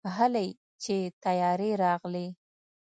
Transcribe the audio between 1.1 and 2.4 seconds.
طيارې راغلې.